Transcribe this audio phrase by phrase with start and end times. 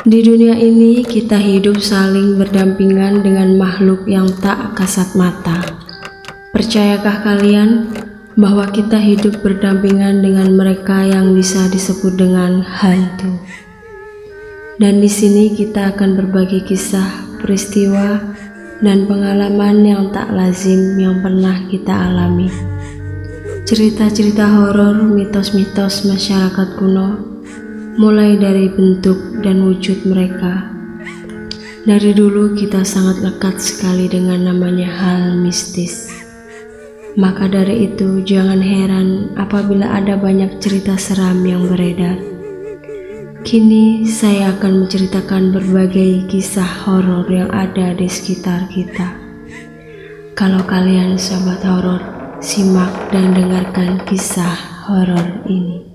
[0.00, 5.60] Di dunia ini kita hidup saling berdampingan dengan makhluk yang tak kasat mata.
[6.56, 7.92] Percayakah kalian
[8.32, 13.44] bahwa kita hidup berdampingan dengan mereka yang bisa disebut dengan hantu?
[14.80, 18.24] Dan di sini kita akan berbagi kisah, peristiwa,
[18.80, 22.48] dan pengalaman yang tak lazim yang pernah kita alami.
[23.68, 27.39] Cerita-cerita horor, mitos-mitos masyarakat kuno
[27.98, 30.70] mulai dari bentuk dan wujud mereka.
[31.82, 36.12] Dari dulu kita sangat lekat sekali dengan namanya hal mistis.
[37.18, 42.14] Maka dari itu jangan heran apabila ada banyak cerita seram yang beredar.
[43.42, 49.16] Kini saya akan menceritakan berbagai kisah horor yang ada di sekitar kita.
[50.38, 52.04] Kalau kalian sobat horor,
[52.38, 55.89] simak dan dengarkan kisah horor ini.